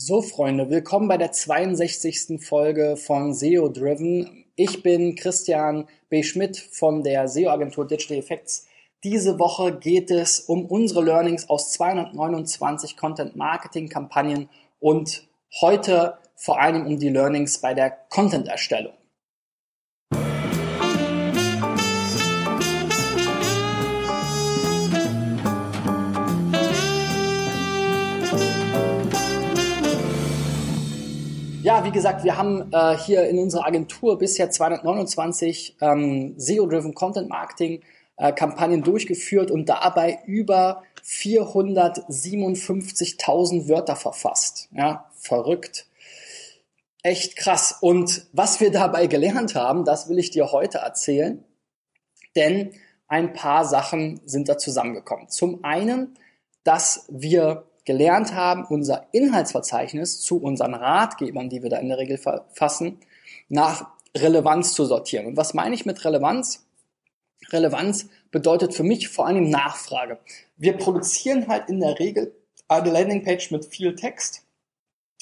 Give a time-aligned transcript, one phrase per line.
[0.00, 2.40] So, Freunde, willkommen bei der 62.
[2.40, 4.44] Folge von SEO Driven.
[4.54, 6.22] Ich bin Christian B.
[6.22, 8.68] Schmidt von der SEO-Agentur Digital Effects.
[9.02, 14.48] Diese Woche geht es um unsere Learnings aus 229 Content-Marketing-Kampagnen
[14.78, 15.26] und
[15.60, 18.94] heute vor allem um die Learnings bei der Content-Erstellung.
[31.84, 37.82] Wie gesagt, wir haben äh, hier in unserer Agentur bisher 229 ähm, SEO-driven Content Marketing
[38.16, 44.68] äh, Kampagnen durchgeführt und dabei über 457.000 Wörter verfasst.
[44.72, 45.86] Ja, verrückt.
[47.02, 47.76] Echt krass.
[47.80, 51.44] Und was wir dabei gelernt haben, das will ich dir heute erzählen,
[52.34, 52.72] denn
[53.06, 55.28] ein paar Sachen sind da zusammengekommen.
[55.28, 56.18] Zum einen,
[56.64, 62.18] dass wir gelernt haben, unser Inhaltsverzeichnis zu unseren Ratgebern, die wir da in der Regel
[62.18, 62.98] verfassen,
[63.48, 65.24] nach Relevanz zu sortieren.
[65.24, 66.66] Und was meine ich mit Relevanz?
[67.50, 70.18] Relevanz bedeutet für mich vor allem Nachfrage.
[70.58, 72.34] Wir produzieren halt in der Regel
[72.68, 74.42] eine Landingpage mit viel Text,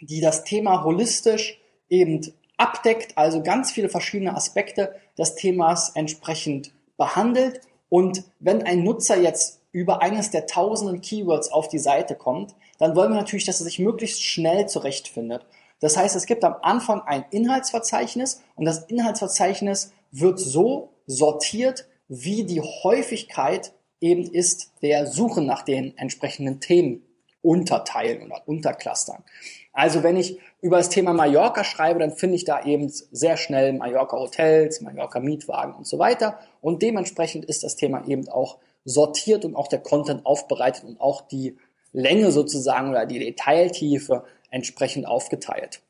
[0.00, 7.60] die das Thema holistisch eben abdeckt, also ganz viele verschiedene Aspekte des Themas entsprechend behandelt.
[7.88, 12.94] Und wenn ein Nutzer jetzt über eines der tausenden Keywords auf die Seite kommt, dann
[12.94, 15.44] wollen wir natürlich, dass er sich möglichst schnell zurechtfindet.
[15.80, 22.44] Das heißt, es gibt am Anfang ein Inhaltsverzeichnis und das Inhaltsverzeichnis wird so sortiert, wie
[22.44, 27.02] die Häufigkeit eben ist der Suche nach den entsprechenden Themen
[27.40, 29.24] unterteilen oder unterclustern.
[29.72, 33.72] Also wenn ich über das Thema Mallorca schreibe, dann finde ich da eben sehr schnell
[33.72, 36.38] Mallorca Hotels, Mallorca Mietwagen und so weiter.
[36.60, 41.22] Und dementsprechend ist das Thema eben auch sortiert und auch der Content aufbereitet und auch
[41.22, 41.56] die
[41.92, 45.82] Länge sozusagen oder die Detailtiefe entsprechend aufgeteilt.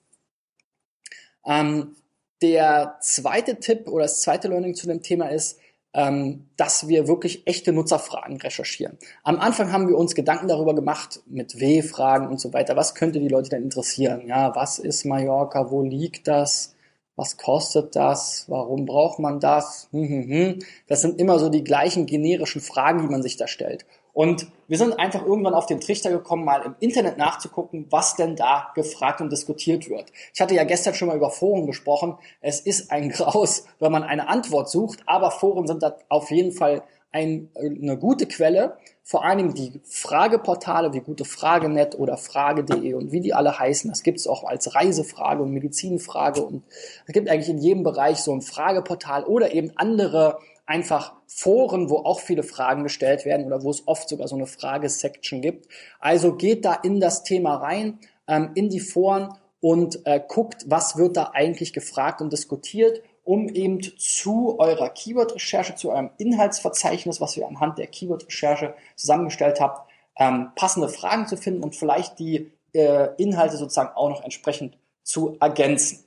[1.44, 1.96] Ähm,
[2.42, 5.58] der zweite Tipp oder das zweite Learning zu dem Thema ist,
[5.94, 8.98] ähm, dass wir wirklich echte Nutzerfragen recherchieren.
[9.24, 12.76] Am Anfang haben wir uns Gedanken darüber gemacht, mit W-Fragen und so weiter.
[12.76, 14.26] Was könnte die Leute denn interessieren?
[14.26, 15.70] Ja, was ist Mallorca?
[15.70, 16.74] Wo liegt das?
[17.16, 20.58] Was kostet das, warum braucht man das, hm, hm, hm.
[20.88, 23.84] das sind immer so die gleichen generischen Fragen, die man sich da stellt.
[24.14, 28.36] Und wir sind einfach irgendwann auf den Trichter gekommen, mal im Internet nachzugucken, was denn
[28.36, 30.12] da gefragt und diskutiert wird.
[30.34, 32.18] Ich hatte ja gestern schon mal über Foren gesprochen.
[32.42, 36.52] Es ist ein Graus, wenn man eine Antwort sucht, aber Foren sind da auf jeden
[36.52, 38.76] Fall ein, eine gute Quelle.
[39.04, 43.90] Vor allem die Frageportale wie Gute Fragenet oder Frage.de und wie die alle heißen.
[43.90, 46.64] Das gibt es auch als Reisefrage und Medizinfrage und
[47.06, 51.96] es gibt eigentlich in jedem Bereich so ein Frageportal oder eben andere einfach Foren, wo
[51.98, 55.66] auch viele Fragen gestellt werden oder wo es oft sogar so eine Fragesection gibt.
[55.98, 60.96] Also geht da in das Thema rein, ähm, in die Foren und äh, guckt, was
[60.96, 67.36] wird da eigentlich gefragt und diskutiert um eben zu eurer Keyword-Recherche, zu eurem Inhaltsverzeichnis, was
[67.36, 73.08] ihr anhand der Keyword-Recherche zusammengestellt habt, ähm, passende Fragen zu finden und vielleicht die äh,
[73.16, 76.04] Inhalte sozusagen auch noch entsprechend zu ergänzen.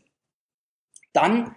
[1.13, 1.55] Dann,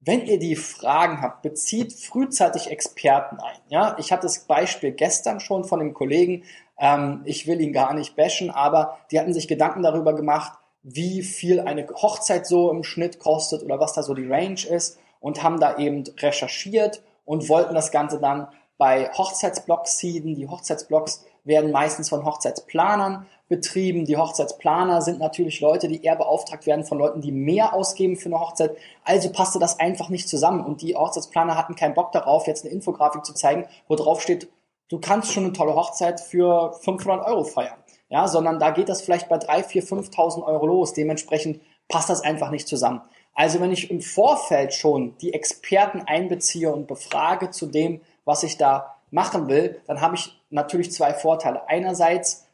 [0.00, 3.56] wenn ihr die Fragen habt, bezieht frühzeitig Experten ein.
[3.68, 6.44] Ja, ich hatte das Beispiel gestern schon von dem Kollegen.
[6.78, 11.22] Ähm, ich will ihn gar nicht bashen, aber die hatten sich Gedanken darüber gemacht, wie
[11.22, 15.42] viel eine Hochzeit so im Schnitt kostet oder was da so die Range ist und
[15.42, 18.48] haben da eben recherchiert und wollten das Ganze dann
[18.78, 20.34] bei Hochzeitsblogs seeden.
[20.34, 24.06] Die Hochzeitsblogs werden meistens von Hochzeitsplanern betrieben.
[24.06, 28.30] Die Hochzeitsplaner sind natürlich Leute, die eher beauftragt werden von Leuten, die mehr ausgeben für
[28.30, 28.76] eine Hochzeit.
[29.04, 30.64] Also passte das einfach nicht zusammen.
[30.64, 34.48] Und die Hochzeitsplaner hatten keinen Bock darauf, jetzt eine Infografik zu zeigen, wo drauf steht,
[34.88, 37.79] du kannst schon eine tolle Hochzeit für 500 Euro feiern
[38.10, 40.92] ja, sondern da geht das vielleicht bei 3, 4, 5.000 Euro los.
[40.92, 43.00] Dementsprechend passt das einfach nicht zusammen.
[43.34, 48.58] Also wenn ich im Vorfeld schon die Experten einbeziehe und befrage zu dem, was ich
[48.58, 51.68] da machen will, dann habe ich natürlich zwei Vorteile.
[51.68, 52.46] Einerseits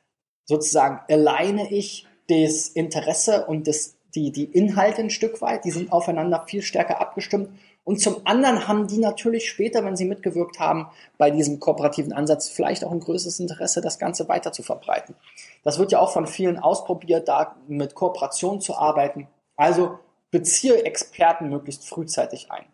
[0.45, 5.93] sozusagen alleine ich das Interesse und das, die, die Inhalte ein Stück weit, die sind
[5.93, 7.51] aufeinander viel stärker abgestimmt
[7.87, 12.49] und zum anderen haben die natürlich später, wenn sie mitgewirkt haben, bei diesem kooperativen Ansatz
[12.49, 15.15] vielleicht auch ein größeres Interesse, das Ganze weiter zu verbreiten.
[15.63, 19.29] Das wird ja auch von vielen ausprobiert, da mit Kooperation zu arbeiten.
[19.55, 20.01] Also
[20.33, 22.65] beziehe Experten möglichst frühzeitig ein.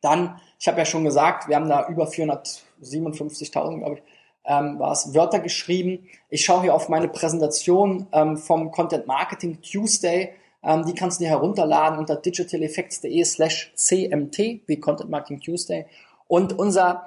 [0.00, 4.02] Dann, ich habe ja schon gesagt, wir haben da über 457.000, glaube ich,
[4.44, 6.08] ähm, war es, Wörter geschrieben.
[6.28, 11.24] Ich schaue hier auf meine Präsentation ähm, vom Content Marketing Tuesday ähm, die kannst du
[11.24, 15.86] dir herunterladen unter digitaleffects.de slash cmt, wie Content Marketing Tuesday.
[16.26, 17.06] Und unser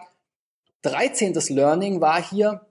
[0.81, 1.33] 13.
[1.49, 2.65] Learning war hier,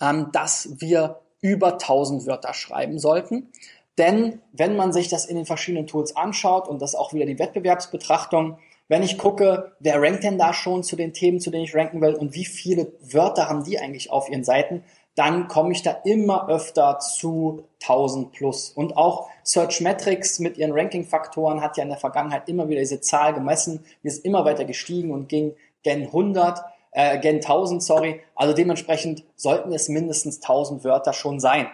[0.00, 3.52] ähm, dass wir über 1000 Wörter schreiben sollten.
[3.98, 7.38] Denn wenn man sich das in den verschiedenen Tools anschaut und das auch wieder die
[7.38, 8.58] Wettbewerbsbetrachtung,
[8.88, 12.00] wenn ich gucke, wer rankt denn da schon zu den Themen, zu denen ich ranken
[12.00, 14.84] will und wie viele Wörter haben die eigentlich auf ihren Seiten,
[15.16, 18.70] dann komme ich da immer öfter zu 1000 plus.
[18.70, 23.34] Und auch Searchmetrics mit ihren Ranking-Faktoren hat ja in der Vergangenheit immer wieder diese Zahl
[23.34, 28.20] gemessen, die ist immer weiter gestiegen und ging gen 100, äh, gen 1000, sorry.
[28.34, 31.68] Also dementsprechend sollten es mindestens 1000 Wörter schon sein.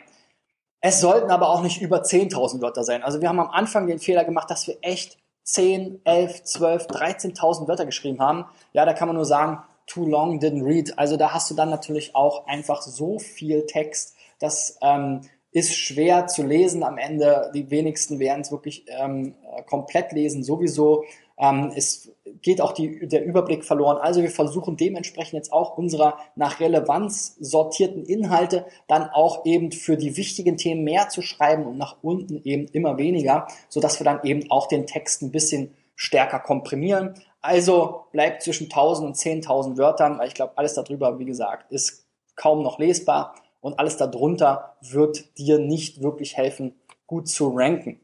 [0.81, 3.05] Es sollten aber auch nicht über 10.000 Wörter sein.
[3.05, 7.69] Also wir haben am Anfang den Fehler gemacht, dass wir echt 10, 11, 12, 13.000
[7.69, 8.47] Wörter geschrieben haben.
[8.73, 9.63] Ja, da kann man nur sagen,
[9.93, 10.99] too long didn't read.
[10.99, 15.23] Also da hast du dann natürlich auch einfach so viel Text, dass ähm,
[15.53, 17.51] ist schwer zu lesen am Ende.
[17.55, 19.35] Die wenigsten werden es wirklich ähm,
[19.67, 21.05] komplett lesen, sowieso.
[21.39, 22.11] Ähm, es
[22.41, 23.99] geht auch die, der Überblick verloren.
[23.99, 29.99] Also wir versuchen dementsprechend jetzt auch unsere nach Relevanz sortierten Inhalte dann auch eben für
[29.99, 34.21] die wichtigen Themen mehr zu schreiben und nach unten eben immer weniger, sodass wir dann
[34.25, 37.15] eben auch den Text ein bisschen stärker komprimieren.
[37.43, 42.07] Also bleibt zwischen 1000 und 10.000 Wörtern, weil ich glaube, alles darüber, wie gesagt, ist
[42.37, 48.01] kaum noch lesbar und alles darunter wird dir nicht wirklich helfen, gut zu ranken.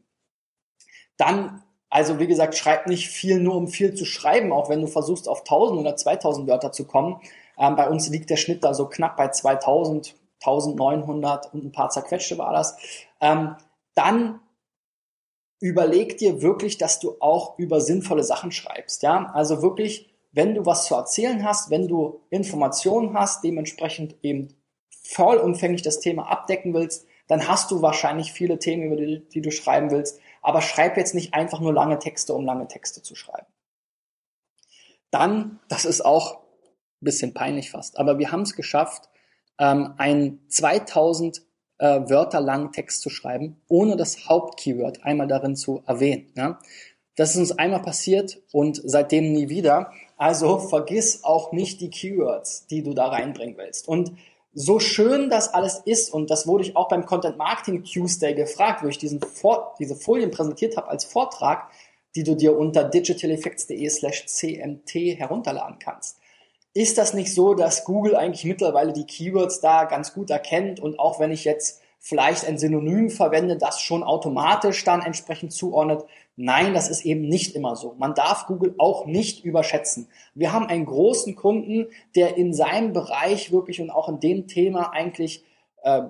[1.16, 4.88] Dann, also wie gesagt, schreib nicht viel nur um viel zu schreiben, auch wenn du
[4.88, 7.20] versuchst auf 1000 oder 2000 Wörter zu kommen.
[7.56, 11.90] Ähm, bei uns liegt der Schnitt da so knapp bei 2000, 1900 und ein paar
[11.90, 12.76] zerquetschte war das.
[13.20, 13.56] Ähm,
[13.94, 14.40] dann
[15.60, 19.02] überleg dir wirklich, dass du auch über sinnvolle Sachen schreibst.
[19.02, 24.54] Ja, also wirklich, wenn du was zu erzählen hast, wenn du Informationen hast, dementsprechend eben
[25.02, 29.50] vollumfänglich das Thema abdecken willst, dann hast du wahrscheinlich viele Themen, über die, die du
[29.50, 30.20] schreiben willst.
[30.42, 33.46] Aber schreib jetzt nicht einfach nur lange Texte, um lange Texte zu schreiben.
[35.10, 36.40] Dann, das ist auch
[37.00, 39.08] ein bisschen peinlich fast, aber wir haben es geschafft,
[39.58, 41.42] ähm, einen 2000
[41.78, 46.32] äh, Wörter langen Text zu schreiben, ohne das Hauptkeyword einmal darin zu erwähnen.
[46.36, 46.58] Ja?
[47.16, 49.92] Das ist uns einmal passiert und seitdem nie wieder.
[50.16, 53.88] Also vergiss auch nicht die Keywords, die du da reinbringen willst.
[53.88, 54.12] Und
[54.54, 58.82] so schön das alles ist, und das wurde ich auch beim Content Marketing Tuesday gefragt,
[58.82, 61.70] wo ich diesen Vor diese Folien präsentiert habe als Vortrag,
[62.14, 66.18] die du dir unter digitaleffects.de slash cmt herunterladen kannst.
[66.74, 70.98] Ist das nicht so, dass Google eigentlich mittlerweile die Keywords da ganz gut erkennt und
[70.98, 76.04] auch wenn ich jetzt vielleicht ein Synonym verwende, das schon automatisch dann entsprechend zuordnet.
[76.36, 77.94] Nein, das ist eben nicht immer so.
[77.98, 80.08] Man darf Google auch nicht überschätzen.
[80.34, 84.92] Wir haben einen großen Kunden, der in seinem Bereich wirklich und auch in dem Thema
[84.92, 85.44] eigentlich
[85.82, 86.02] äh,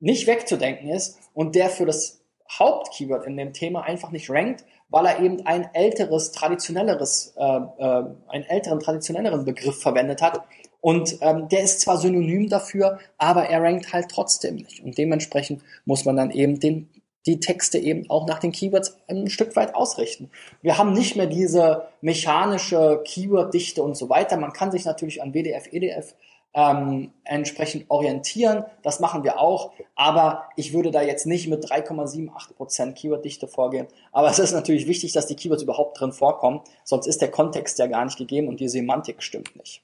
[0.00, 5.06] nicht wegzudenken ist und der für das Hauptkeyword in dem Thema einfach nicht rankt, weil
[5.06, 10.42] er eben ein älteres, traditionelleres, äh, äh, einen älteren, traditionelleren Begriff verwendet hat
[10.84, 14.84] und ähm, der ist zwar synonym dafür, aber er rankt halt trotzdem nicht.
[14.84, 16.90] Und dementsprechend muss man dann eben den,
[17.24, 20.30] die Texte eben auch nach den Keywords ein Stück weit ausrichten.
[20.60, 24.36] Wir haben nicht mehr diese mechanische Keyword-Dichte und so weiter.
[24.36, 26.14] Man kann sich natürlich an WDF, EDF
[26.54, 28.64] ähm, entsprechend orientieren.
[28.82, 29.72] Das machen wir auch.
[29.96, 33.88] Aber ich würde da jetzt nicht mit 3,78% Keyword-Dichte vorgehen.
[34.12, 36.60] Aber es ist natürlich wichtig, dass die Keywords überhaupt drin vorkommen.
[36.84, 39.82] Sonst ist der Kontext ja gar nicht gegeben und die Semantik stimmt nicht.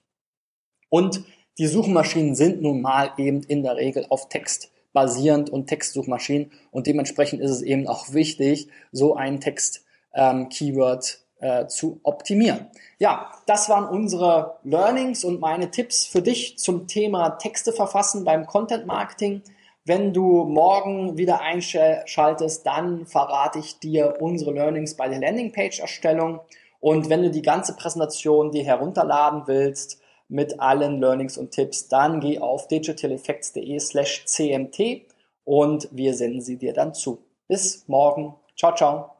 [0.88, 1.25] Und
[1.58, 6.87] die Suchmaschinen sind nun mal eben in der Regel auf Text basierend und Textsuchmaschinen und
[6.87, 12.69] dementsprechend ist es eben auch wichtig, so ein Text-Keyword ähm, äh, zu optimieren.
[12.99, 18.47] Ja, das waren unsere Learnings und meine Tipps für dich zum Thema Texte verfassen beim
[18.47, 19.43] Content Marketing.
[19.85, 26.41] Wenn du morgen wieder einschaltest, dann verrate ich dir unsere Learnings bei der Landingpage-Erstellung.
[26.81, 32.20] Und wenn du die ganze Präsentation dir herunterladen willst, mit allen Learnings und Tipps, dann
[32.20, 35.03] geh auf digitaleffects.de slash cmt
[35.44, 37.19] und wir senden sie dir dann zu.
[37.49, 38.37] Bis morgen.
[38.56, 39.19] Ciao, ciao.